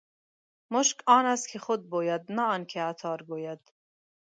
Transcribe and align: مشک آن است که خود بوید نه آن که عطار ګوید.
مشک 0.73 0.97
آن 1.07 1.25
است 1.25 1.49
که 1.49 1.59
خود 1.59 1.89
بوید 1.89 2.21
نه 2.31 2.41
آن 2.41 2.65
که 2.65 2.81
عطار 2.81 3.23
ګوید. 3.23 3.61